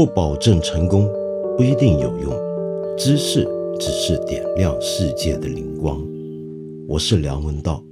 [0.00, 1.06] 不保证成功，
[1.58, 2.32] 不一定有用。
[2.96, 3.46] 知识
[3.78, 6.02] 只是点亮世界的灵光。
[6.88, 7.84] 我是梁文道。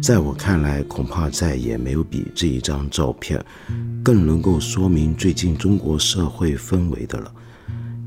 [0.00, 3.44] 在我看来，恐怕再也没有比这一张照片
[4.04, 7.34] 更能够说明最近中国社会氛围的了。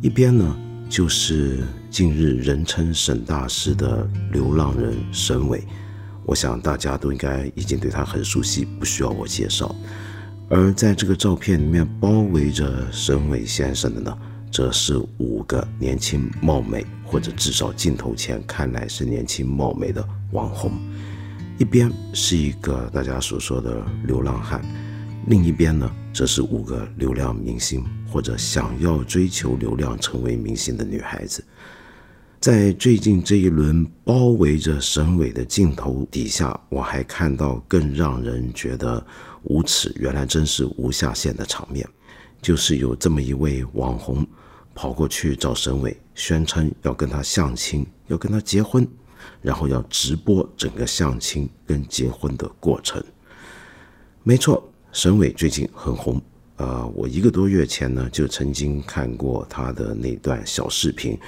[0.01, 0.57] 一边呢，
[0.87, 1.59] 就是
[1.89, 5.61] 近日人称沈大师的流浪人沈伟。
[6.27, 9.73] 我想大家都应该已经对他很熟悉，不需要我介绍。
[10.49, 14.17] 而在这个照片里面包围着沈伟先生的呢，
[14.51, 20.71] 则是五个年轻貌美，或者至少镜头前看来是年轻貌美的网红。
[21.57, 24.61] 一边是一个大家所说的流浪汉，
[25.27, 31.41] 另一边呢，则是五个流量明星，或者想要追求流量成为明星的女孩子。
[32.47, 39.05] 在最近这一轮包围着沈伟的镜头底下，我还看到更让人觉得
[39.43, 41.85] 无耻，原来真是无下限的场面，
[42.41, 44.25] 就是有这么一位网红
[44.73, 48.87] 跑过去找沈伟，宣称要跟他相亲，要跟他结婚，
[49.41, 53.03] 然后要直播整个相亲跟结婚的过程。
[54.23, 56.21] 没错，沈伟最近很红，
[56.55, 61.19] 呃，我一个多月前呢就曾经看过他的那段小视频。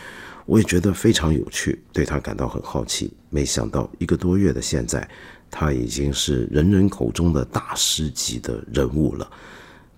[0.50, 3.14] 我也觉得非常有趣，对他感到很好奇。
[3.30, 5.08] 没想到一个多月的现在，
[5.48, 9.32] 他已经是人人口中的大师级的人物了。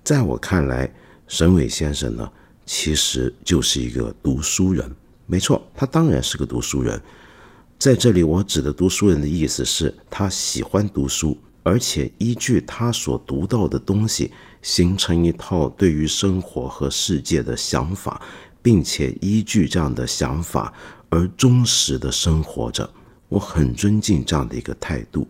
[0.04, 0.94] 在我看来，
[1.26, 2.30] 沈伟先生呢，
[2.66, 4.94] 其实就是一个读书人。
[5.26, 7.02] 没错，他当然是个读书人。
[7.80, 18.22] 在这里，我指的读书人的意思是他喜欢读书，而且依据他所读到的东西，形成一套对于生活和世界的想法。
[18.62, 20.74] 并且依据这样的想法
[21.10, 22.90] 而忠实的生活着，
[23.30, 25.28] 我很尊敬这样的一个态度。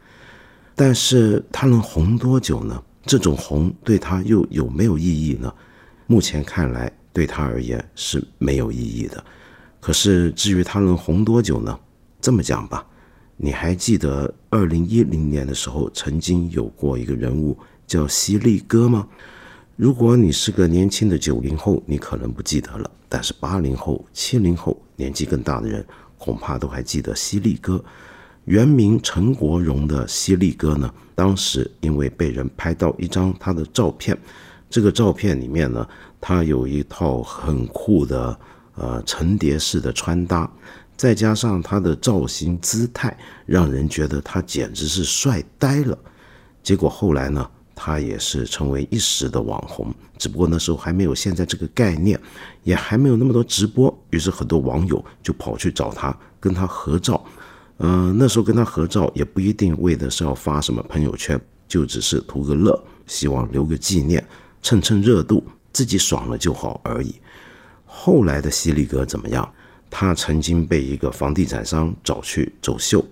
[0.75, 2.83] 但是他能红多久呢？
[3.05, 5.53] 这种红对他又有没有意义呢？
[6.07, 9.23] 目前看来，对他而言是没有意义的。
[9.79, 11.79] 可是至于他能红多久呢？
[12.19, 12.85] 这么讲吧，
[13.37, 17.57] 你还记得二零一零年的时候曾经有过一个人物
[17.87, 19.07] 叫犀利哥吗？
[19.81, 25.83] 如果你是个年轻的九零后，你可能不记得了；但是八零后、七零后年纪更大的人，
[26.19, 27.83] 恐怕都还记得犀利哥。
[28.45, 34.15] 原名陈国荣的犀利哥呢，当时因为被人拍到一张他的照片，
[34.69, 35.87] 这个照片里面呢，
[36.19, 38.39] 他有一套很酷的
[38.75, 40.47] 呃层叠式的穿搭，
[40.95, 43.17] 再加上他的造型姿态，
[43.47, 45.97] 让人觉得他简直是帅呆了。
[46.61, 47.49] 结果后来呢？
[47.83, 52.19] 他也是成为一时的网红，只不过那时候还没有现在这个概念，
[52.61, 57.25] 也还没有那么多直播，于是很多网友就跑去找他，跟他合照。
[57.79, 64.23] 嗯，那时候跟他合照也不一定为的是要发什么朋友圈，就只是图个乐，希望留个纪念，
[64.61, 65.43] 蹭蹭热度，
[65.73, 67.15] 自己爽了就好而已。
[67.83, 69.51] 后来的犀利哥怎么样？
[69.89, 73.03] 他曾经被一个房地产商找去走秀，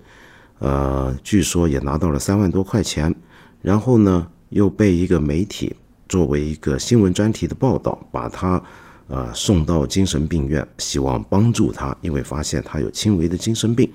[0.60, 3.16] 呃，据说也拿到了三万多块钱，
[3.64, 4.28] 然后呢？
[4.50, 5.76] 又被一个媒体
[6.08, 8.62] 作为一个新闻专题的报道，把他，
[9.08, 13.92] 呃，送到精神病院，希望帮助他，因为发现他有轻微的精神病。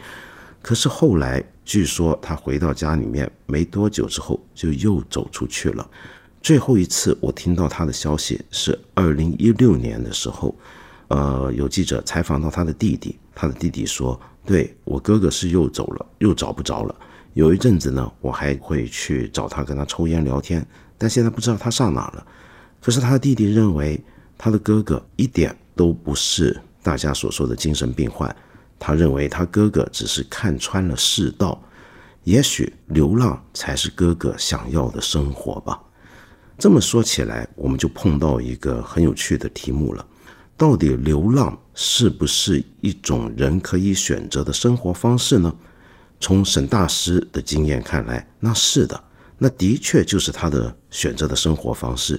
[0.63, 5.87] 可是后来据说他回到家里面没多久之后就又走出去了。
[6.41, 10.55] 最后一次我听到他的消息是二零一六年的时候，
[11.09, 16.95] 呃，有记者采访到他的弟弟，他的弟弟说：“对我哥哥是又走了，又找不着了。”
[17.35, 20.65] 有一阵子呢，我还会去找他，跟他抽烟聊天。
[20.97, 22.27] 但现在不知道他上哪了。
[22.81, 24.03] 可是他的弟弟认为，
[24.39, 28.35] 他的哥哥一点都不是大家所说的精神病患。
[28.79, 31.61] 他认为他哥哥只是看穿了世道，
[32.23, 35.81] 也许流浪才是哥哥想要的生活吧。
[36.57, 40.07] 这么说起来，我们就碰到一个很有趣的题目了：
[40.57, 45.53] 到底流浪是不是一种人可以选择的生活方式呢？
[46.25, 48.99] 从沈大师的经验看来，那是的，
[49.37, 52.19] 那的确就是他的选择的生活方式。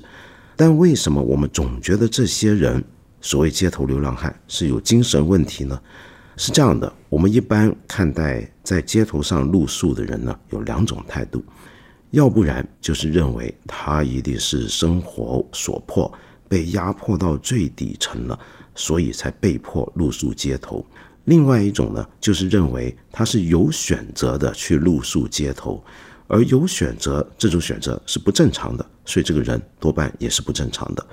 [0.55, 2.83] 但为什么我们总觉得这些人
[3.19, 5.81] 所谓街头流浪汉是有精神问题呢？
[6.37, 11.43] 是这样的，我们一般看待在街头上露宿的人呢，有两种态度，
[12.11, 16.13] 要不然就是认为他一定是生活所迫，
[16.47, 18.39] 被压迫到最底层了，
[18.75, 20.85] 所以才被迫露宿街头。
[21.25, 25.83] 另外一种呢，就是认为他是有选择的去露宿街头，
[26.27, 31.05] 而有选择这种选择是不正常的，所以这个人多半也是不正常的。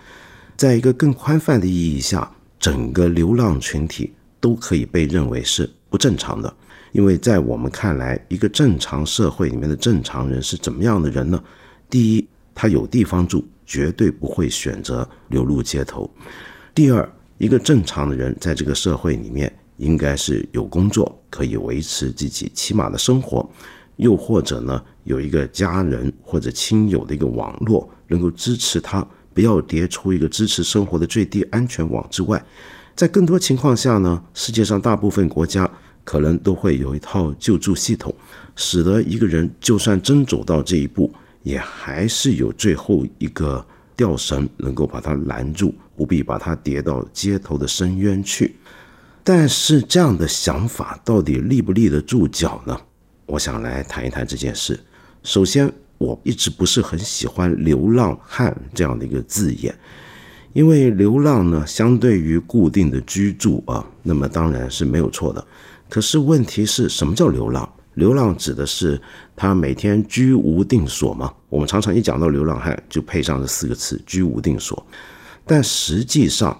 [0.56, 6.54] 在一个更宽泛的意义下，整个流浪群体都可以被认为是不正常的，
[6.92, 11.42] 因为在我们看来，一个正常社会里面的正常人是怎么样的人呢？
[11.88, 16.08] 第一，他有地方住，绝对不会选择流入街头；
[16.74, 19.52] 第二，一个正常的人在这个社会里面，
[19.82, 23.48] 应该是有工作，可以维持自己起码的生活，
[23.96, 32.42] 又或者呢，有一个家人或者亲友的一个网络，能够支持他，不要跌出一个支持生活的最低安全网之外。
[32.94, 35.70] 在更多情况下呢，世界上大部分国家。
[36.04, 38.12] 可能都会有一套救助系统，
[38.56, 41.08] 使得一个人就算真走到这一步，
[41.44, 43.64] 也还是有最后一个
[43.94, 48.56] 吊绳能够把他拦住，不必把他跌到街头的深渊去。
[49.24, 52.78] 但是这样的想法到底立不立得住脚呢？
[53.26, 54.78] 我想来谈一谈这件事。
[55.22, 59.72] 首先，我一直不是很喜欢“流浪汉”这样的一个字眼，
[60.52, 65.46] 因为流浪呢，相对于固定的居住啊，那么当然是没有错的。
[65.88, 67.72] 可是问题是什么叫流浪？
[67.94, 69.00] 流浪指的是
[69.36, 71.32] 他每天居无定所吗？
[71.48, 74.84] 我们常常一讲到流浪汉，就配上这四个词“居无定所”。
[75.46, 76.58] 但实际上，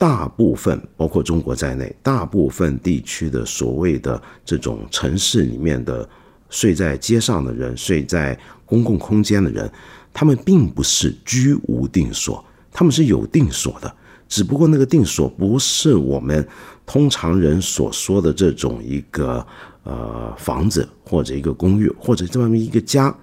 [0.00, 6.08] 大部分包括中国在内，大部分地区的所谓的这种城市里面的
[6.48, 9.70] 睡在街上的人、睡在公共空间的人，
[10.10, 12.42] 他们并不是居无定所，
[12.72, 13.94] 他们是有定所的。
[14.26, 16.48] 只不过那个定所不是我们
[16.86, 19.46] 通常人所说的这种一个
[19.82, 23.14] 呃房子或者一个公寓或者这么一个家，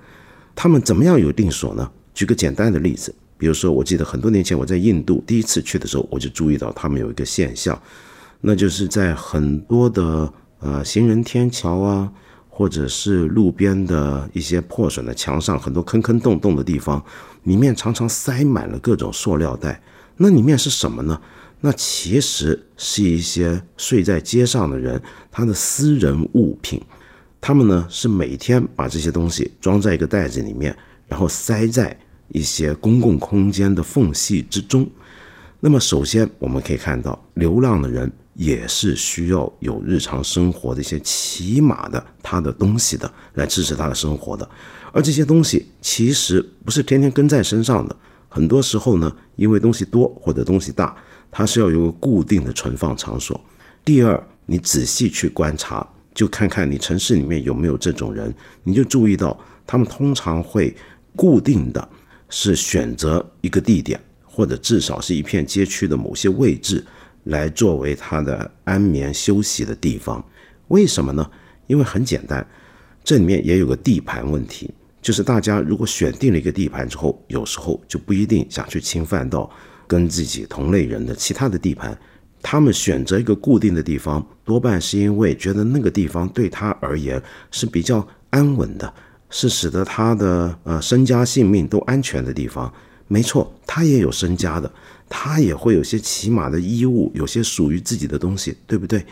[0.53, 1.89] 他们怎么样有定所呢？
[2.13, 7.79] 举个简单的例子，比如说，我记得很多年前我在印度第一次去的时候，我就注意到他们有一个现象，
[8.41, 12.11] 那就是在很多的呃行人天桥啊，
[12.49, 17.03] 或者是路边的一些破损的墙上，很多坑坑洞洞的地方，
[17.43, 19.81] 里面常常塞满了各种塑料袋。
[20.17, 21.21] 那里面是什么呢？
[21.61, 25.01] 那其实是一些睡在街上的人
[25.31, 26.81] 他的私人物品，
[27.39, 30.75] 他们呢是每天把这些东西装在一个袋子里面，
[31.07, 31.95] 然后塞在
[32.29, 34.89] 一些公共空间的缝隙之中。
[35.59, 44.47] 那么首先我们可以看到，流浪的人也是需要有日常生活的一些起码的他的东西的，来支持他的生活的。
[44.93, 47.95] 而这些东西其实不是天天跟在身上的。
[48.29, 50.95] 很多时候呢，因为东西多或者东西大，
[51.31, 53.39] 它是要有个固定的存放场所。
[53.83, 58.31] 第二，你仔细去观察，就看看你城市里面有没有这种人，
[58.63, 60.75] 你就注意到他们通常会
[61.15, 61.89] 固定的
[62.29, 66.85] 是选择一个地点，或者至少是一片街区的某些位置，
[67.25, 70.23] 来作为他的安眠休息的地方。
[70.67, 71.29] 为什么呢？
[71.67, 72.45] 因为很简单，
[73.03, 74.69] 这里面也有个地盘问题。
[75.01, 79.49] 就是大家如果选定了一个地盘之后，有时候就不一定想去侵犯到
[79.87, 81.97] 跟自己同类人的其他的地盘。
[82.41, 87.21] 他们选择一个固定的地方，多半是因为觉得那个地方对他而言
[87.51, 88.93] 是比较安稳的，
[89.29, 92.71] 是使得他的呃身家性命都安全的地方。
[93.07, 94.71] 没错，他也有身家的，
[95.07, 99.05] 他也会有些起码的衣物，有些属于自己的东西，对不对？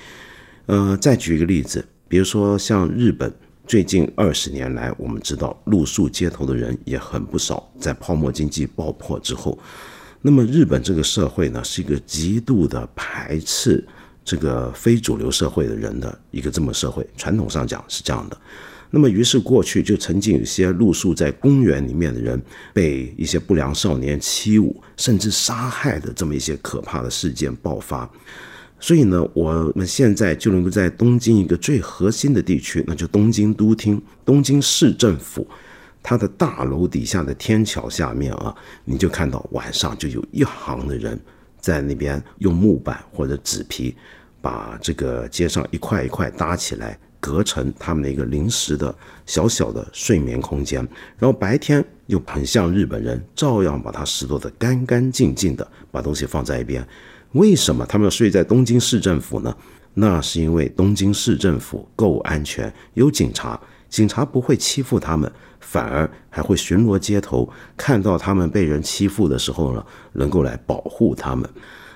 [0.66, 3.34] 呃，再举一个例子，比如说像日本。
[3.68, 7.68] 最近二十年来，我们知道露宿街头的人也很不少。
[7.80, 9.58] 在泡沫经济爆破之后，
[10.22, 13.84] 那么日本这个社会呢，是一个极度的排斥
[14.24, 17.04] 这个非主流社会的人的一个这么社会。
[17.18, 18.38] 传统上讲是这样的。
[18.92, 22.42] 那么于是过去就曾经有些露宿在公园里面的人，
[22.74, 28.10] 被一些不良少年欺侮，甚至杀害的这么一些可怕的事件爆发。
[28.80, 35.48] 所以呢，我们现在就能够在东京一个最核心的地区，那就东京都厅、东京市政府，
[36.04, 41.20] 它的大楼底下的天桥下面啊，你就看到晚上就有一行的人
[41.60, 43.96] 在那边用木板或者纸皮，
[44.42, 48.94] 把这个街上一块一块搭起来，隔成他们的一个临时的
[49.26, 50.88] 小小的睡眠空间。
[51.18, 56.88] 然后白天又很像日本人，照样把它拾掇的干干净净的，把东西放在一边。
[57.32, 59.56] 为什么他们要睡在东京市政府呢？
[59.96, 71.50] 那是因为东京市政府够安全，有警察，警察不会欺负他们，反而还会巡逻街头，看到他们被人欺负的时候呢，能够来保护他们。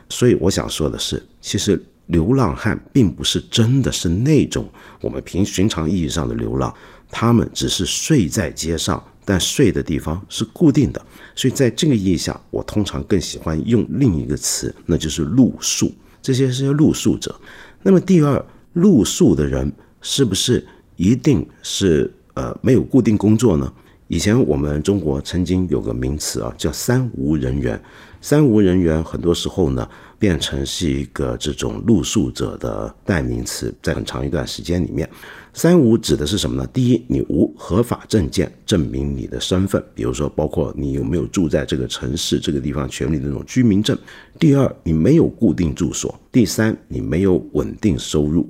[0.10, 4.70] 所以我想说的是，其实流浪汉并不是真的是那种
[5.02, 6.72] 我们平寻常意义上的流浪，
[7.10, 9.04] 他们只是睡在街上。
[9.26, 11.00] 但睡的地方是固定的，
[11.36, 15.94] 所以在这个意义下，我通常更喜欢用另一个词，那就是露宿。
[16.20, 17.40] 这些是露宿者。
[17.84, 23.72] 那么第二，露宿的人是不是一定是呃没有固定工作呢？
[24.08, 27.80] 以前我们中国曾经有个名词啊，叫“三无人员”。
[28.22, 29.88] 三无人员很多时候呢，
[30.20, 35.10] 变成是一个这种露宿者的代名词，在很长一段时间里面
[35.54, 36.68] ，“三无”指的是什么呢？
[36.74, 43.96] 第一，你无合法证件证明你的身份，比如说包括你有没有住在这个城市这个地方权利的那种居民证；
[44.38, 48.48] 第二，你没有固定住所；第三，你没有稳定收入。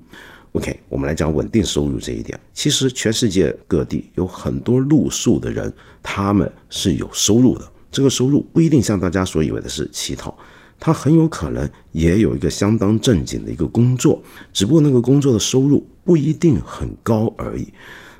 [0.54, 2.38] OK，我们来讲稳定收入这一点。
[2.56, 5.72] 其实全世界各地有很多露宿的人，
[6.02, 7.72] 他们是有收入的。
[7.92, 10.36] 这个收入不一定像大家所以为的是乞讨，
[10.80, 14.22] 他很有可能也有一个相当正经的一个工作，
[14.54, 17.68] 只不过那个工作的收入不一定很高而已。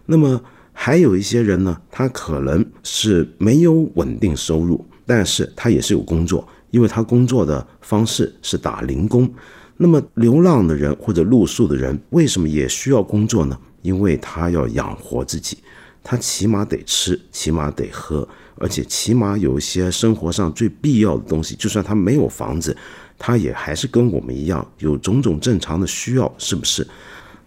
[0.06, 0.42] 那么
[0.74, 9.30] 还有一些人呢，他可能是没有稳定收入，但是他也是有工作，因为他工作的方式是打零工。
[9.78, 13.58] 那么，流浪的人或者露宿的人为什么也需要工作呢？
[13.82, 15.58] 因为他要养活自己，
[16.04, 18.28] 他起码得吃，起码得喝，
[18.60, 21.56] 而且起码有一些生活上最必要的东西。
[21.56, 22.76] 就算他没有房子，
[23.18, 26.86] 他也还是跟我们一样有种种正常的需要，是不是？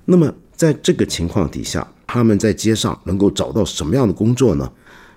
[0.04, 4.70] 那么，在这个情况底下，他们在街上能够找到什么样的工作呢？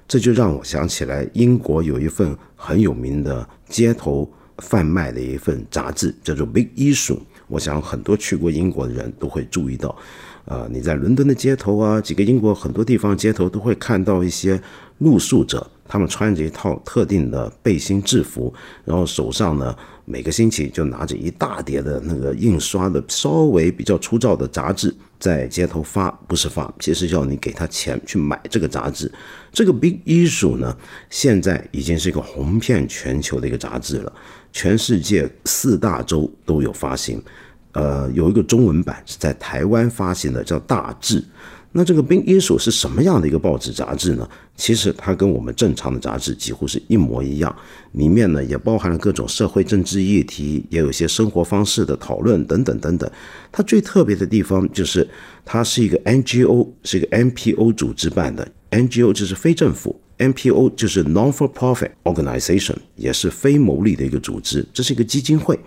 [0.07, 4.29] 这就让我想起来，英国有一份很有名的街头。
[4.59, 7.17] 贩卖的一份杂志叫做《Big Issue》，
[7.49, 9.93] 我想很多去过英国的人都会注意到，
[10.45, 14.57] 呃，你在伦敦的街头啊，几个英国很多地方街头都会看到一些
[14.99, 24.93] 露宿者，他们穿着一套特定的背心制服，然后手上呢每个星期就拿着一大叠的那个印刷的稍微比较粗糙的杂志。
[25.17, 29.11] 在街头发不是发，其实要你给他钱去买这个杂志。
[29.51, 30.75] 这个《Big Issue》呢，
[31.09, 34.13] 现在已经是一个红遍全球的一个杂志了，
[34.51, 37.19] 全世界四大洲都有发行。
[37.71, 41.21] 呃，有一个中文版是在台湾发行的，叫《大志》。
[41.77, 44.25] 那这个《冰一所是什么样的一个报纸杂志呢？
[44.55, 47.53] 其实它跟我们正常的杂志几乎是一模一样，
[47.91, 53.11] 里面呢也包含了各种社会政治议题，也有一些生活方式的讨论等等等等。
[53.51, 55.05] 它最特别的地方就是
[55.43, 58.47] 它是一个 NGO，是一个 NPO 组织办的。
[58.71, 64.65] NGO 就是非政府，NPO 就是 Non-for-Profit Organization，也是非牟利的一个组织。
[64.73, 65.59] 这是一个基金会。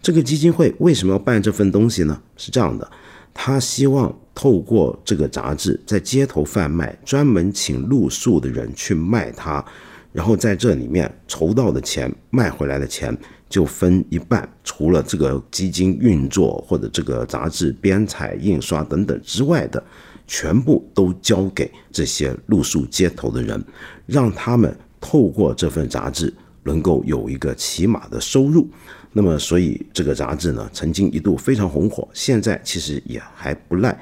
[0.00, 2.22] 这个基金会为什么要办这份东西呢？
[2.36, 2.88] 是这样的。
[3.34, 9.64] 他希望透过这个杂志在街头贩卖，专门请露宿的人去卖它，
[10.12, 13.16] 然后在这里面筹到的钱，卖回来的钱
[13.48, 19.82] 就分一半，除了这个基金运作或者这个杂志编采、印刷等等之外的，
[20.26, 23.64] 全部都交给这些露宿街头的人，
[24.04, 26.30] 让他们透过这份杂志
[26.62, 28.68] 能够有一个起码的收入。
[29.12, 33.98] 那么，所以这个杂志呢，曾经一度非常红火，现在其实也还不赖。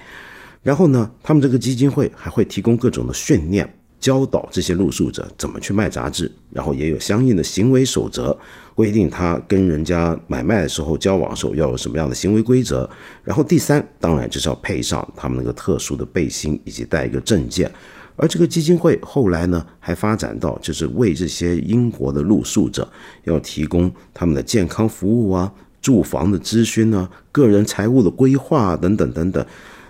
[0.64, 8.36] 然后呢，他们这个基金会还会提供各种的训练，教导这些露宿者怎么去卖杂志，然后也有相应的行为守则，
[8.74, 12.88] 规定他跟人家买卖的时候、交往的时候要有什么样的行为规则。
[13.22, 17.70] 然后第三，当然就是要配上他们那个特殊的背心，以及带一个证件。
[18.16, 22.90] 而这个基金会后来呢，还发展到就是为这些英国的露宿者
[23.24, 25.52] 要提供他们的健康服务啊、
[25.82, 29.44] 住房的咨询啊、个人财务的规划等等等等。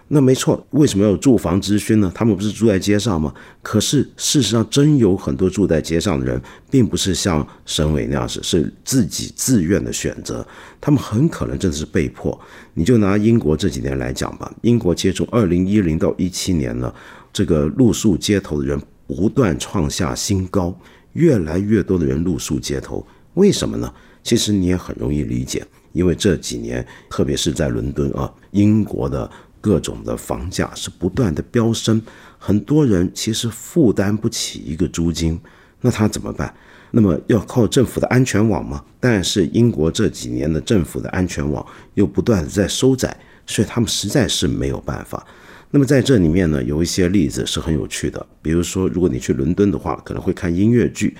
[0.08, 2.12] 那没错，为什么要有住房咨询呢？
[2.14, 3.32] 他们不是住在街上吗？
[3.62, 10.46] 可是事实上，真有很多住在街上的人，并不是像省委那样子是自己自愿的选择，
[10.80, 12.38] 他们很可能真的是被迫。
[12.74, 16.92] 你就拿英国这几年来讲吧，英国接触二零一零到一七年呢。
[17.32, 20.78] 这个露宿街头的人不断创下新高，
[21.14, 23.92] 越来越多的人露宿街头，为什么呢？
[24.22, 29.28] 其实你也很容易理解，因为这几年，特别是在伦敦啊，英国的
[29.64, 32.02] 各种的房价是不断的飙升，
[32.36, 35.40] 很多人其实负担不起一个租金，
[35.80, 36.54] 那他怎么办？
[36.90, 38.84] 那么要靠政府的安全网吗？
[39.00, 43.16] 但是英国这几年的政府的安全网又不断的在收窄，
[43.46, 45.26] 所以他们实在是没有办法。
[45.70, 48.24] 那么在这里面呢，有一些例子是很有趣的。
[48.42, 51.16] 比如说，如果你去伦敦的话，可能会看音乐剧。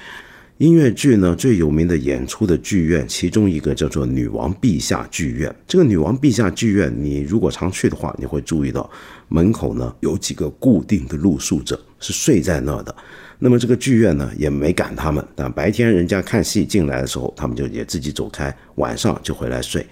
[0.58, 5.52] 音乐剧呢，最有名的演出的剧院，其中一个叫做女王陛下剧院。
[5.66, 8.88] 这个女王陛下剧院，你如果常去的话，你会注意到
[9.26, 12.94] 门口呢有几个固定的露宿者是睡在那儿的。
[13.40, 19.84] 那么这个剧院呢也没赶他们，但白天人家看戏进来的时候，他们就也自己走开，晚上就回来睡。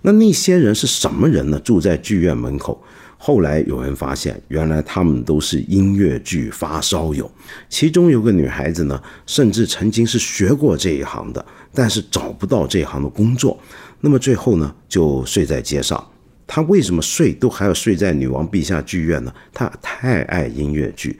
[0.00, 1.58] 那那些人是什么人呢？
[1.58, 2.80] 住在剧院门口。
[3.26, 7.30] 后来有人发现，原来他们都是音乐剧发烧友。
[7.70, 13.58] 其中有个女孩子呢，甚至曾经是学过这一行的，但是找不到这一行的工作。
[14.02, 16.06] 那么最后呢，就睡在街上。
[16.46, 19.32] 她为什么睡都还要睡在女王陛下剧院呢？
[19.54, 21.18] 她太爱音乐剧。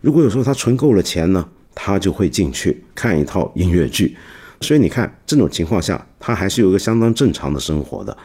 [0.00, 4.16] 如果有时候她存够了钱呢，她就会进去看一套音乐剧。
[4.60, 8.16] 所以你看，这种情况下，她还是有一个相当正常的生活的。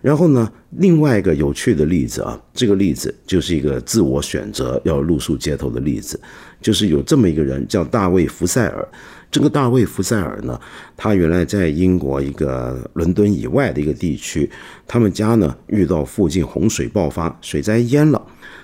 [0.00, 6.18] 然后呢，另外一个有趣的例子啊，这个例子就是一个自我选择要露宿街头的例子，
[6.62, 8.88] 就是有这么一个人叫大卫·福塞尔。
[9.30, 10.58] 这个大卫·福塞尔呢，
[10.96, 14.50] 他原来在英国一个伦敦以外的一个地区，
[14.86, 18.20] 他们家呢遇到附近洪水爆发，水灾淹了。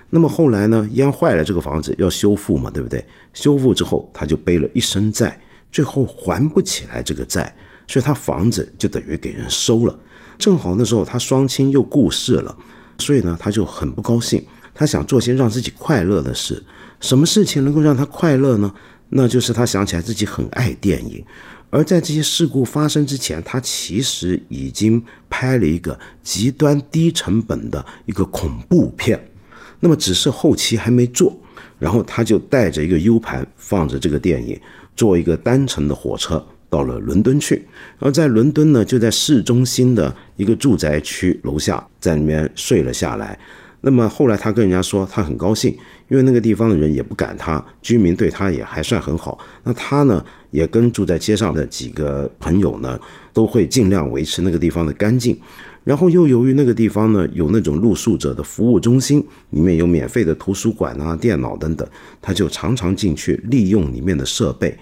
[0.09, 3.05] 那么后来呢，淹坏了这个房子要修复嘛，对不对？
[3.35, 5.39] 修复之后，他就背了一身债，
[5.71, 7.55] 最后还不起来这个债，
[7.87, 9.97] 所以他房子就等于给人收了。
[10.39, 12.57] 正好那时候他双亲又故世了，
[12.99, 16.63] 所以呢他就很不高兴，他想做些让自己快乐的事。
[17.01, 18.73] 什么事情能够让他快乐呢？
[19.11, 21.25] 那就是他想起来自己很爱电影，
[21.71, 25.01] 而在这些事故发生之前，他其实已经
[25.31, 29.31] 拍了一个极端低成本的一个恐怖片，
[29.79, 31.39] 那么只是后期还没做，
[31.79, 34.61] 然后他就带着一个 U 盘放着这个电影，
[34.97, 36.45] 坐一个单程的火车
[36.77, 37.55] 到了伦敦去，
[37.99, 43.39] 然后在伦敦呢就在市中心的一个住宅区楼下在里面睡了下来。
[43.81, 45.75] 那么后来他跟人家说他很高兴。
[46.09, 49.37] 因为那个地方的人也不赶他，居民对他也还算很好。
[49.65, 52.97] 那他呢，也跟住在街上的几个朋友呢，
[53.33, 55.37] 都会尽量维持那个地方的干净。
[55.83, 59.19] 然后又由于那个地方呢，有那种露宿者的服务中心，
[59.51, 61.85] 里面有免费的图书馆啊、电脑等等，
[62.23, 64.79] 他就常常进去利用里面的设备，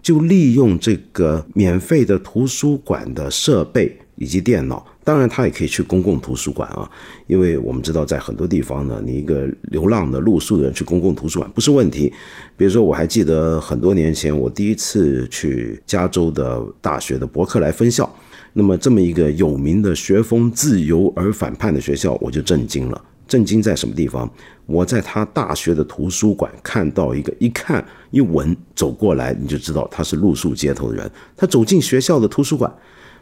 [0.00, 4.86] 就利用这个免费的图书馆的设备以及电脑。
[5.04, 6.90] 当然，他也可以去公共图书馆啊，
[7.26, 12.12] 因为我们知道，在很多地方呢，你一个流浪的露宿的人去公共图书馆不是问题。
[12.54, 18.14] 比如说，我还记得很多年前，我第一次去加州的大学的伯克莱分校，
[18.52, 23.02] 那么这么一个有名的学风自由而反叛的学校，我就震惊了。
[23.28, 24.28] 震惊在什么地方？
[24.66, 31.08] 我在他大学的图书馆看到一个，一看一闻走过来，你就知道他是露宿街头的人。
[31.36, 32.74] 他走进学校的图书馆。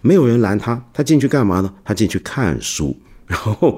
[0.02, 1.74] 没有人拦他，他进去干嘛呢？
[1.82, 2.96] 他进去看书。
[3.26, 3.76] 然后，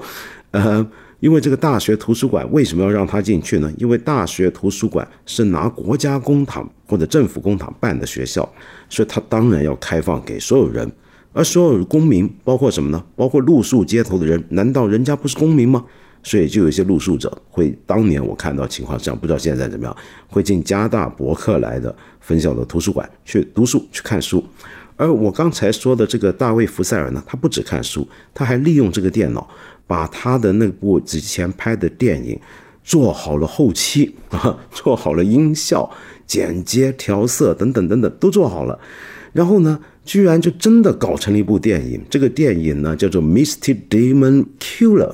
[0.51, 0.85] 呃，
[1.21, 3.73] 因为这个大学图书馆为什么要让他进去呢？
[3.77, 8.47] 因为大学图书馆是拿国家公帑或者政府公帑办的学校，
[8.89, 10.91] 所以他当然要开放给所有人。
[11.33, 13.03] 而所有的公民，包括什么呢？
[13.15, 15.85] 包括露宿街头的人，难道人家不是公民吗？
[16.21, 19.95] 所以就有一些露宿者会，当年我看到情况这样，不知道现在怎么样，
[20.27, 24.43] 会进加大伯克莱的分校的图书馆去读书、去看书。
[24.97, 29.49] 而我刚才说的这个大卫·福塞尔呢，他不止看书，他还利用这个电脑，
[29.87, 32.37] 把他的那部之前拍的电影
[32.83, 35.89] 做好了后期啊，做好了音效、
[36.27, 38.77] 剪接、调色等等等等都做好了，
[39.31, 42.01] 然后呢，居然就真的搞成了一部电影。
[42.09, 45.11] 这个电影呢叫做《Misty Demon Killer》。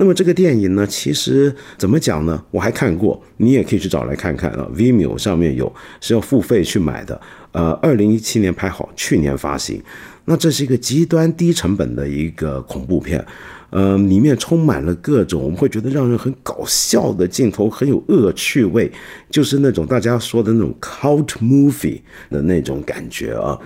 [0.00, 2.42] 那么这个电影呢，其实怎么讲呢？
[2.50, 4.66] 我还看过，你也可以去找来看看啊。
[4.74, 7.20] Vimeo 上面有，是要付费去买的。
[7.52, 9.78] 呃，二零一七年拍好，去年发行。
[10.24, 13.22] 那这是一个极端低成本的一个恐怖片，
[13.68, 18.90] 呃，里面充满了各种我们会觉得让人很搞笑的镜头，很有恶趣味，
[19.28, 23.58] 就是那种大家说的那种 cult movie 的那种感觉啊。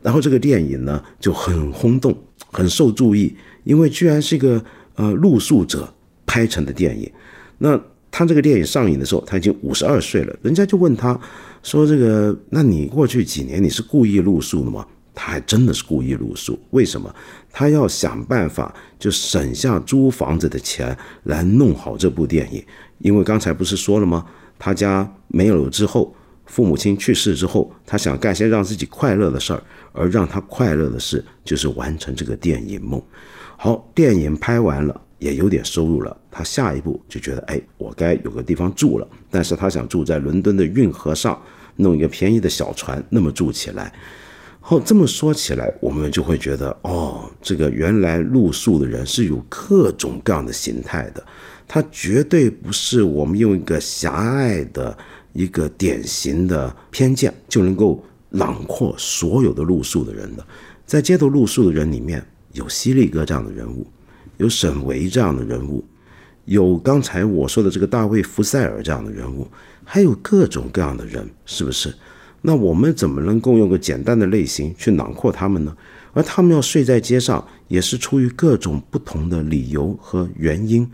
[0.00, 2.16] 然后这个电影呢就很轰动，
[2.50, 5.92] 很受注意，因为居然是一个呃露宿者
[6.26, 7.10] 拍成的电影。
[7.58, 11.18] 那他这个电影上映的时候，他已经五十二岁了，人家就问他。
[11.62, 14.84] 说这个，那你过去几年你是故意露宿的吗？
[15.14, 16.58] 他还真的是故意露宿。
[16.70, 17.14] 为什么？
[17.52, 22.64] 他要想办法就省下租房子的钱来弄好这部电影。
[22.98, 24.26] 因为刚才不是说了吗？
[24.58, 26.12] 他家没有了之后，
[26.46, 33.00] 父母亲去世之后，他想干些让自己快乐的事儿，而让他快乐的事就是完成这个电影梦。
[33.64, 35.00] 好，电影拍完了。
[35.20, 39.06] 也有点收入了，他下一步就觉得，哎，我该有个地方住了。
[39.30, 41.40] 但是他想住在伦敦的运河上，
[41.76, 43.94] 弄一个便宜的小船，那么住起来。
[44.60, 51.24] 后这么说起来，我们就会觉得，哦，这个原来露宿的人是有各种各样的形态的，
[51.68, 54.98] 他绝对不是我们用一个狭隘的
[55.34, 60.44] 一个典型的偏见就能够囊括所有的露宿的人的。
[60.84, 63.86] 在街头露宿的人里面有犀利哥这样的人物。
[64.38, 65.84] 有沈维这样的人物，
[66.46, 69.46] 有刚才我说的这个大卫·福塞尔这样的人物，
[69.84, 71.94] 还有各种各样的人，是不是？
[72.40, 75.76] 那我们怎么能够用个简单的类型去囊括他们呢？
[76.12, 80.90] 而他们要睡在街上，也是出于各种不同的理由和原因。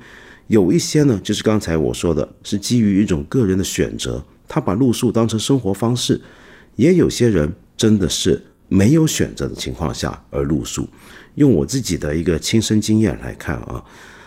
[0.49, 6.21] 有一些呢，就是刚才我说的，是基于一种个人的选择，他把露宿当成生活方式；
[6.77, 10.87] 也有些人真的是没有选择的情况下而露宿。
[11.39, 13.83] 用我自己的一个亲身经验来看啊，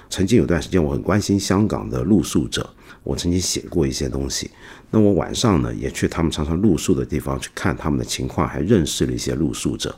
[0.09, 2.67] 曾经有段时间我很关心香港的露宿者，
[3.03, 4.49] 我曾经写过一些东西。
[4.89, 9.95] 那我晚上呢也去他们常常露宿的地方去看他们的情况，还认识了一些露宿者。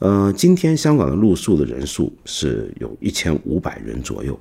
[0.00, 4.38] 呃，今天香港的露宿的人数是有一千五百人左右。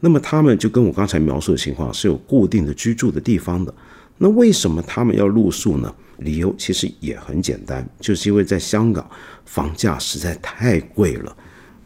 [0.00, 3.74] 那么他们就跟我刚才描述的情况是有固定的居住的地方的。
[4.18, 5.92] 那为什么他们要露宿呢？
[6.18, 9.08] 理由其实也很简单，就是因为在香港
[9.44, 11.36] 房价实在太贵了，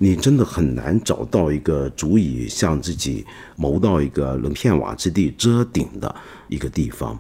[0.03, 6.13] 你真的很难找到一个足以向自己谋到一个能片瓦之地遮顶的
[6.49, 7.17] 一个地方。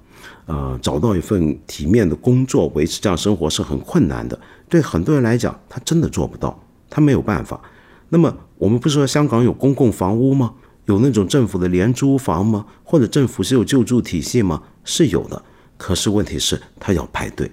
[0.47, 4.37] 呃，找到一份体面的工作，维持这样生活是很困难的。
[4.69, 7.61] 对很多人来讲，他真的做不到，他没有办法。
[8.09, 10.53] 那么，我们不是说香港有公共房屋吗？
[10.87, 12.67] 有那种政府的廉租房吗？
[12.83, 14.61] 或者政府是有救助体系吗？
[14.83, 15.41] 是有的。
[15.77, 17.49] 可是问题是，他要排队，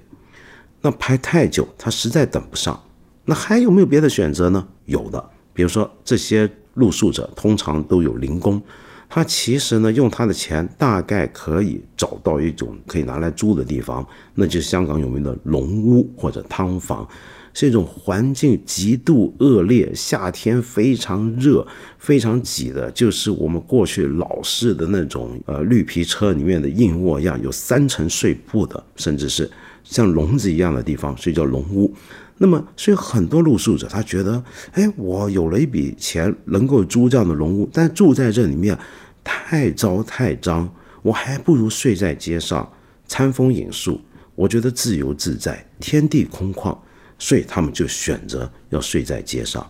[0.82, 2.82] 那排太久，他实在等不上。
[3.30, 4.68] 那还有没有别的选择呢？
[4.86, 8.60] 有的，比如说这些露宿者通常都有零工。
[9.08, 17.08] 他其实呢，用他的钱大概可以找到一种可以拿来租的地方，那就是香港有名的龙屋或者汤房，
[17.54, 21.68] 是一种环境极度恶劣、夏天非常热、
[22.00, 29.48] 非常挤的，就是我们过去老式的那种呃绿皮车里面的硬卧一样，有三层睡铺的，甚至是
[29.84, 31.94] 像笼子一样的地方，所以叫龙屋。
[32.42, 38.78] 那么，所以很多露宿者他觉得，哎，我有了一笔钱，能够租这样的龙屋，但住在这里面
[39.26, 42.72] 太糟太脏，我还不如睡在街上，
[43.06, 44.00] 餐风饮宿，
[44.36, 46.78] 我觉得自由自在，天地空旷，
[47.18, 49.70] 所以他们就选择要睡在街上。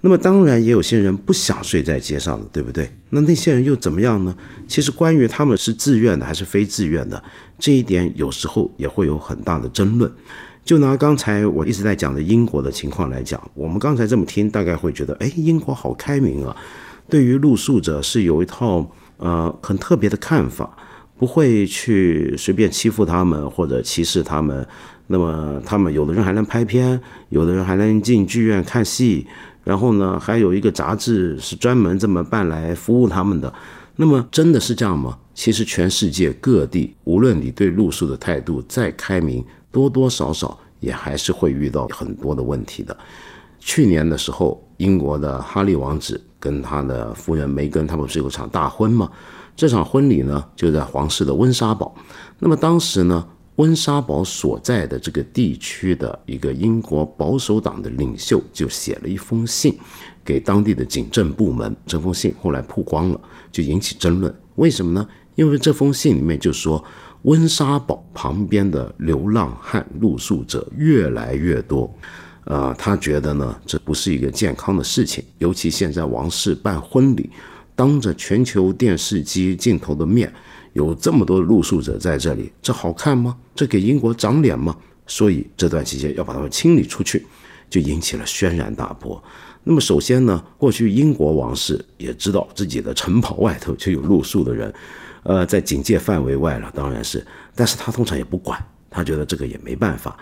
[0.00, 2.90] 那么，当然也有些人不想睡在街上的，对不对？
[3.10, 4.34] 那那些人又怎么样呢？
[4.66, 7.22] 其实，关于他们是自愿的还是非自愿的，
[7.58, 10.10] 这一点有时候也会有很大的争论。
[10.68, 16.54] 就拿刚才我一直在讲的英国的情况来讲，我们刚才这么听，大概会觉得，哎，英国好开明啊，
[17.08, 20.76] 对于露宿者是有一套呃很特别的看法，
[21.16, 24.68] 不会去随便欺负他们或者歧视他们。
[25.06, 27.00] 那么他们有的人还能拍片，
[27.30, 29.26] 有的人还能进剧院看戏，
[29.64, 33.50] 然后呢，还有一个杂志是专门这么办来服务他们的。
[33.96, 35.16] 那么真的是这样吗？
[35.32, 39.42] 其实全世界各地，无论你对露宿的态度再开明，
[39.78, 42.96] 多多少少也还是会遇到很多的问题的。
[43.60, 49.08] 去年的时候，英国的哈利王子跟他的夫人梅根，他们不是有场大婚吗？
[49.54, 51.94] 这场婚礼呢，就在皇室的温莎堡。
[52.40, 59.78] 那么当时呢，温莎堡所在的这个地区的一个英国保守党的领袖就写了一封信
[60.24, 61.76] 给当地的警政部门。
[61.86, 63.20] 这封信后来曝光了，
[63.52, 64.34] 就引起争论。
[64.56, 65.06] 为什么呢？
[65.36, 66.82] 因为这封信里面就说。
[67.22, 71.92] 温莎堡旁边的流浪汉露宿者越来越多，
[72.44, 75.22] 呃，他觉得呢，这不是一个健康的事情。
[75.38, 77.28] 尤其现在王室办婚礼，
[77.74, 80.32] 当着全球电视机镜头的面，
[80.72, 83.36] 有这么多的露宿者在这里，这好看吗？
[83.54, 84.76] 这给英国长脸吗？
[85.06, 87.26] 所以这段期间要把他们清理出去，
[87.68, 89.22] 就引起了轩然大波。
[89.64, 94.72] 那么首先呢，过去英国王室也知道自己的城堡外头就有露宿的人。
[95.22, 98.58] 呃，在警戒范围外了，当然是，但是他通常也不管，
[98.90, 100.16] 他觉得这个也没办法。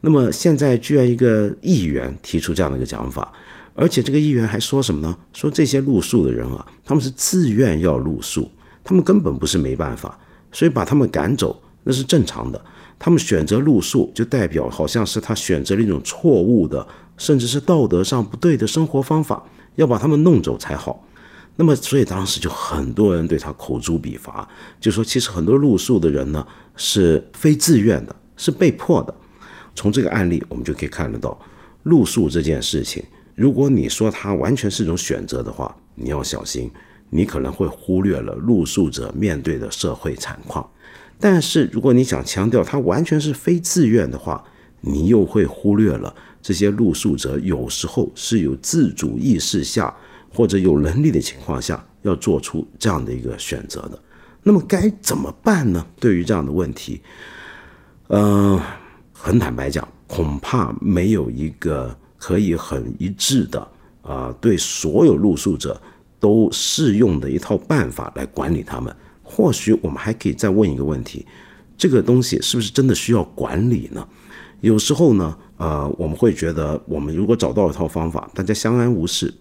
[0.00, 3.32] 那么现在居然一个议员提出这样的一个讲法，
[3.74, 5.16] 而且这个议员还说什么呢？
[5.32, 8.50] 说这些露宿的人啊，他们是自愿要露宿，
[8.82, 10.18] 他们根本不是没办法，
[10.50, 12.60] 所以把他们赶走那是正常的。
[12.98, 16.86] 他们选择露宿，就代表好像是他选择了一种错误的，
[17.16, 19.42] 甚至是道德上不对的生活方法，
[19.74, 21.04] 要把他们弄走才好。
[21.54, 24.48] 那么，所以当时就很多人对他口诛笔伐，
[24.80, 26.44] 就说其实很多露宿的人呢
[26.76, 29.14] 是非自愿的，是被迫的。
[29.74, 31.38] 从这个案例我们就可以看得到，
[31.82, 36.70] 露宿这件事情，如果你说它完全是一种选择的话，你要小心，
[37.10, 40.68] 你可能会忽略了露宿者面对的社会惨况。
[41.20, 44.42] 但是如果你想强调它完全是非自愿的话，
[44.80, 49.94] 你又会忽略了这些露宿者有时候是有自主意识下。
[50.32, 53.98] 或者有能力的情况下，要做出这样的一个选择的，
[54.42, 55.86] 那么该怎么办呢？
[56.00, 57.00] 对于这样的问题，
[58.08, 58.58] 嗯，
[59.12, 63.68] 很坦白讲，恐怕没有一个可以很一致的
[64.02, 65.80] 啊，对所有露宿者
[66.18, 68.94] 都适用的一套办法来管理他们。
[69.22, 71.26] 或许我们还可以再问一个问题：
[71.78, 74.06] 这个东西是不是真的需要管理呢？
[74.60, 79.32] 有时候呢，呃，我们会觉得，我们如果找到一套方法，大家相安无事。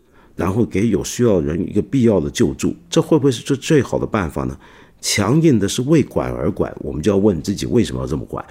[0.41, 4.57] 然后给有需要的人一个必要的救助，这会不会是最最好的办法呢？
[4.99, 8.43] 强硬的是为管而管，我们就要问自己为什么要这么管？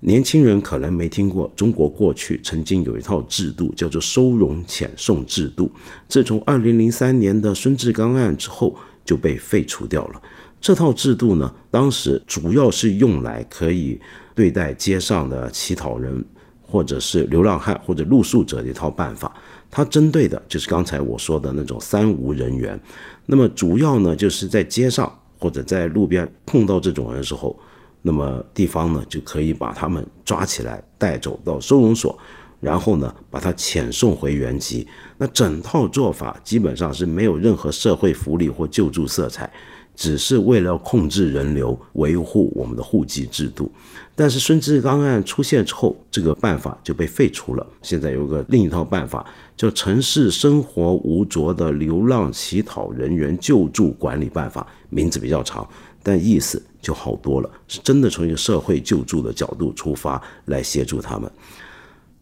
[0.00, 5.72] 年轻人可能没听过，中国过去曾经有一套制度，叫做收容遣送制度。
[6.06, 10.20] 自从二零零三年的孙志刚案之后，就被废除掉了。
[10.60, 13.98] 这套制度呢，当时主要是用来可以
[14.34, 16.22] 对待街上的乞讨人，
[16.60, 19.34] 或者是流浪汉或者露宿者的一套办法。
[19.76, 22.80] 它针对的就是刚才我说的那种三无人员。
[23.26, 27.58] 那么主要呢，就是在街上或者在路边碰到这种人的时候。
[28.00, 32.16] 那么地方呢，就可以把他们抓起来，带走到收容所，
[32.60, 34.86] 然后呢，把他遣送回原籍。
[35.18, 39.50] 那整套做法基本上是没有任何社会福利或救助色彩，
[39.96, 43.72] 只是为了控制人流，维护我们的户籍制度。
[44.14, 47.66] 但是孙志刚案出现之后，这个办法就被废除了。
[47.80, 55.66] 现在有个另一套办法，叫《城市生活无着的流浪乞讨人员救助管理办法》，名字比较长。
[56.02, 61.30] 但意思就好多了，是真的从一个社会救助的角度出发来协助他们。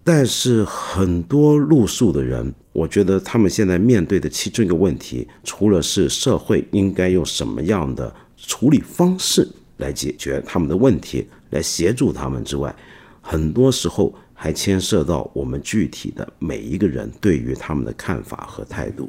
[0.05, 12.75] 但是很多露宿的人，我觉得他们现在面对的其中一个问题，除了是社会应该用什么样的处理方式来解决他们的问题，来协助他们之外，
[13.21, 14.13] 很多时候
[14.43, 19.09] 还牵涉到我们具体的每一个人对于他们的看法和态度。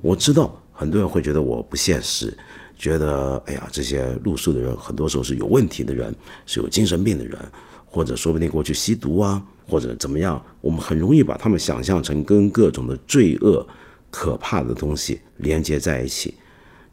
[0.00, 2.34] 我知道很多人会觉得我不现实。
[2.78, 6.14] 觉得哎呀，这些露宿的人很多时候是有问题的人，
[6.46, 7.38] 是有精神病的人，
[7.84, 13.68] 或者说不定过去吸毒啊，或者怎么样，我们很容易把他们想象成跟各种的罪恶、
[14.10, 16.32] 可怕的东西连接在一起。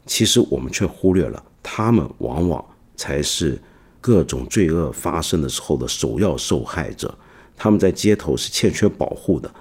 [0.04, 2.62] 其实我们却忽略了，他们往往
[2.96, 3.58] 才是
[3.98, 7.16] 各种罪恶发生的时候的首要受害者。
[7.58, 9.52] 他们在街头是欠缺保护的，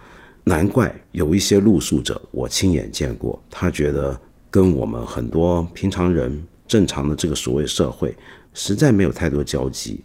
[0.46, 4.18] 难怪有一些露宿者，我亲眼见过，他觉得。
[4.50, 8.16] 跟我们很多平常人正常的这个所谓社会，
[8.54, 10.02] 实在没有太多交集。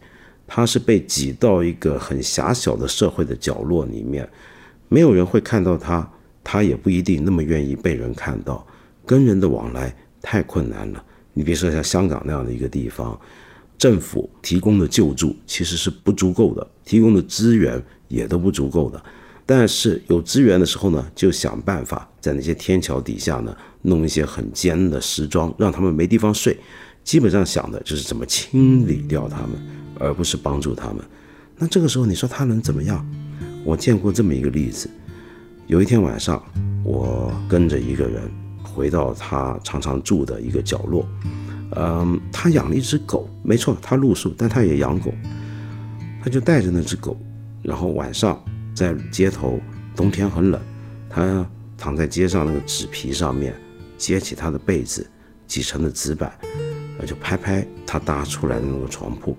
[0.48, 4.28] 他是被挤到一个很狭小的社会的角落里面，
[4.88, 6.07] 没有人会看到他，
[6.42, 8.66] 他也不一定那么愿意被人看到。
[9.07, 11.02] 跟人的往来太困难了。
[11.33, 13.18] 你别说像香港那样的一个地方，
[13.83, 19.03] 政府提供的救助其实是不足够的，提供的资源也都不足够的。
[19.45, 23.53] 但是有资源的时候呢，就想办法在那些天桥底下呢。
[23.81, 26.57] 弄一些很尖的石桩，让他们没地方睡。
[27.03, 29.51] 基本上想的就是怎么清理掉他们，
[29.99, 31.05] 而不是帮助他们。
[31.59, 33.05] 那这个时候你说他能怎么样？
[33.64, 34.88] 我见过这么一个例子：
[35.66, 36.40] 有一天晚上，
[36.85, 38.31] 我跟着一个人
[38.62, 41.05] 回到他常常住的一个角落。
[41.77, 45.13] 嗯，他养了一只狗，没错，他露宿，但他也养狗。
[46.23, 47.17] 他就带着那只狗，
[47.63, 48.43] 然后晚上
[48.75, 49.59] 在街头，
[49.97, 50.61] 冬天很冷，
[51.11, 53.55] 他躺在街上那个纸皮上面。
[53.99, 55.09] 揭起他的被子，
[55.47, 59.37] 挤成的纸板，然后就拍拍他搭出来的那个床铺，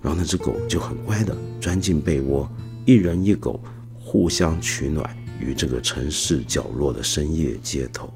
[0.00, 2.50] 然后那只狗就很乖的钻进被窝，
[2.86, 3.62] 一人一狗
[3.94, 8.10] 互相取暖于这个城市角落的深夜街头。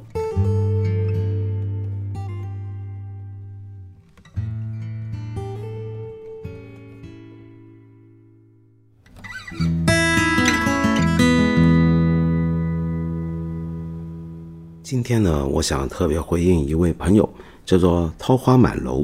[14.92, 17.26] 今天呢，我想特别回应一位朋友，
[17.64, 19.02] 叫做桃花满楼。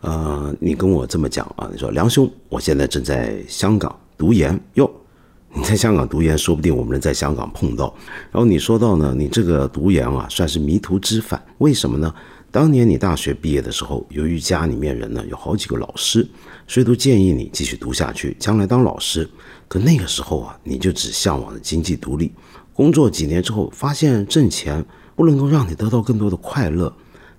[0.00, 4.90] 呃，你跟我这么讲啊，你说梁兄，我现在正在香港读研哟。
[5.54, 7.94] 你在香港读研，说不定我们能在香港碰到。
[8.32, 11.38] 然后你说到呢，你这个读研啊，算是迷途知返。
[11.58, 12.14] 为什么呢？
[12.50, 16.26] 当年你大学毕业的时候，由于家里面人呢有好几个老师，
[16.66, 19.28] 所以都建议你继续读下去，将来当老师。
[19.68, 22.32] 可那个时候啊，你就只向往着经济独立。
[22.72, 24.82] 工作几年之后，发现挣钱。
[25.16, 26.94] 不能够让你得到更多的快乐，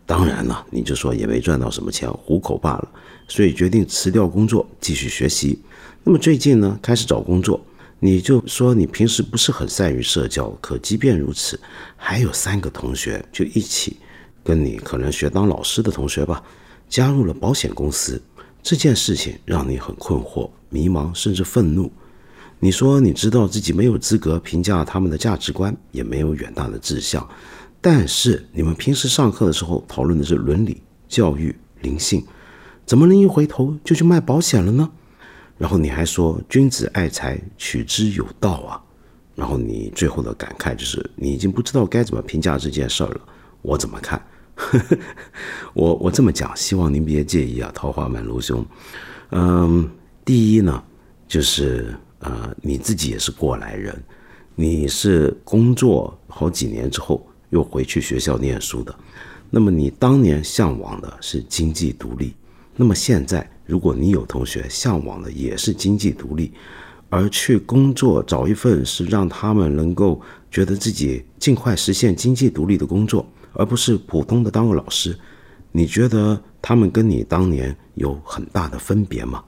[0.06, 2.90] 当然了，你就说也没赚到什么钱，糊口罢了，
[3.28, 5.60] 所以决定辞掉工作，继续学习。
[6.04, 7.64] 那么最近呢，开始找工作，
[8.00, 11.60] 你就说你平时不是很善于社交，可即便如此，
[11.96, 13.98] 还有三个同学就一起
[14.44, 16.42] 跟你可能学当老师的同学吧，
[16.90, 18.22] 加入了保险公司。
[18.64, 21.92] 这件事情让你很困惑、迷茫，甚至愤怒。
[22.60, 27.26] 你说你知道自己没有资格评价他们的价值观，也没有远大的志向。
[27.80, 32.26] 但是你们平时上课的时候讨论的是伦理、教育、灵性，
[32.86, 34.90] 怎么能一回头就去卖保险了呢？
[35.58, 38.82] 然后你还说君子爱财，取之有道啊。
[39.36, 43.22] 然后你最后的感慨就是，你已经不知道该怎么评价这件事儿了。
[43.62, 44.20] 我怎么看？
[45.76, 48.66] 我我这么讲，希望您别介意啊，桃花满楼兄。
[49.30, 49.88] 嗯，
[50.26, 50.84] 第一呢，
[51.28, 53.96] 就是呃，你自己也是过来人，
[54.56, 57.27] 你是工作好几年之后。
[57.50, 58.94] 又回去学校念书的，
[59.50, 62.34] 那么你当年向往的是经济独立，
[62.76, 66.52] 那么现在，如果你有同学向往的也是经济独立，
[67.10, 75.18] 而去工作找一份是让他们能够觉得自己尽快实现经济独立的工作，而不是普通的当个老师，
[75.72, 79.44] 你觉得他们跟你当年有很大的分别吗？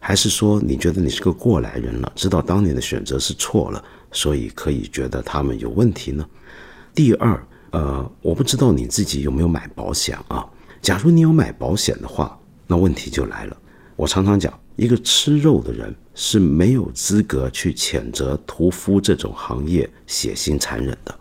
[0.00, 6.26] 还是说你觉得你是个过来人了，知道当年的选择是错了，所以可以觉得他们有问题呢？
[6.98, 10.44] 第二，呃，我不知道你自己有没有买保险啊？
[10.82, 13.56] 假如你有买保险的话，那问题就来了。
[13.94, 21.16] 我常常讲，一个吃肉的人是没有资格去谴责屠夫这种行业血腥残忍的。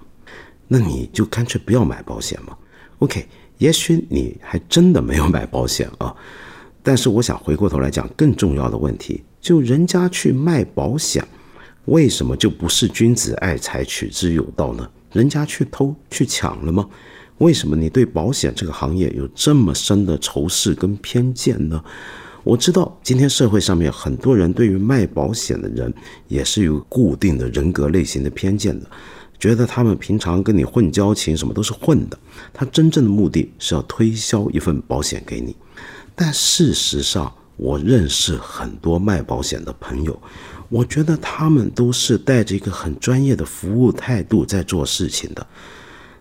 [0.68, 2.58] 那你就干脆不要买保险嘛。
[2.98, 3.28] OK，
[3.60, 6.12] 也许你还真的没有买保险啊。
[6.82, 11.24] 但是我想回过头来讲更重要的问题，就人家去卖保险，
[11.86, 14.90] 为什么就不是君子爱财取之有道呢？
[15.18, 16.88] 人家去偷去抢了吗？
[17.40, 21.84] 为什么你对保险这个行业有这么深的仇视跟偏见呢？
[22.44, 25.92] 我知道今天社会上面很多人对于卖保险的人
[26.28, 28.86] 也是有固定的人格类型的偏见的，
[29.40, 32.20] 觉得他们平常跟你混交情什么都是混的，
[32.54, 35.56] 他真正的目的是要推销一份保险给你。
[36.16, 40.22] 但事实上，我认识很多卖保险的朋友，
[40.70, 45.46] 我觉得他们都是带着一个很专业的服务态度在做事情的。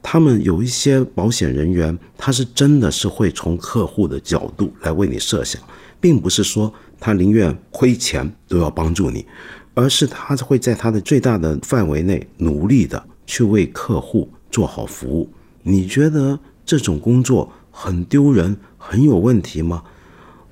[0.02, 5.60] 他们有一些保险人员，他是真的是会从客户的角度来为你设想，
[6.00, 9.26] 并不是说他宁愿亏钱都要帮助你，
[9.74, 15.28] 而是他会在他的最大的范围内努力的去为客户做好服务。
[15.64, 18.56] 你觉得这种工作很丢人？
[18.78, 19.82] 很有问题吗？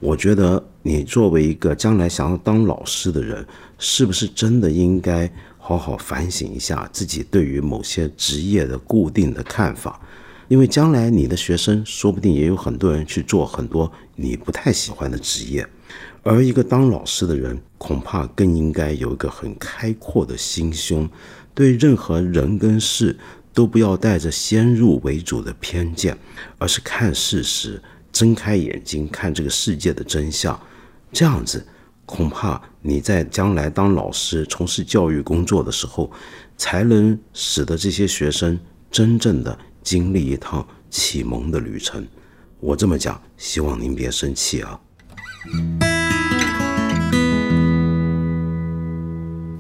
[0.00, 3.42] 我觉得你作为一个将来想要当老师的人，
[3.78, 9.98] 是不是真的应该好好反省一下自己对于某些职业的固定的看法？
[10.48, 15.66] 因为将来你的学生说不定也有很多人去做很多你不太喜欢的职业，
[16.22, 21.08] 而一个当老师的人恐怕更应该有一个很开阔的心胸，
[21.54, 23.16] 对任何人跟事
[23.54, 26.14] 都不要带着先入为主的偏见，
[26.58, 27.82] 而是看事实。
[28.12, 30.56] 睁开眼睛看这个世界的真相，
[31.14, 31.64] 这样子，
[32.04, 36.10] 恐怕你在将来当老师、从事教育工作的时候，
[36.56, 38.58] 才能使得这些学生
[38.90, 42.04] 真正的经历一趟启蒙的旅程。
[42.58, 44.80] 我这么讲，希望您别生气啊。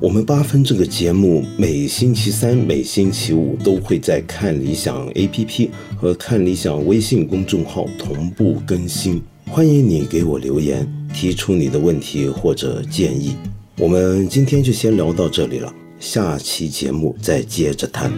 [0.00, 13.36] 我们八分这个节目每星期三、每星期五都会在看理想 APP 和看理想微信公众号同步更新，欢迎你给我留言，提出你的问题或者建议。
[13.78, 18.12] 我们今天就先聊到这里了，下期节目再接着谈。